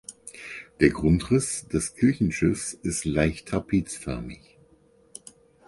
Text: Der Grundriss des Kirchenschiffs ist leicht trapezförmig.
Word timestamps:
Der 0.79 0.89
Grundriss 0.89 1.67
des 1.67 1.93
Kirchenschiffs 1.93 2.73
ist 2.73 3.05
leicht 3.05 3.49
trapezförmig. 3.49 4.57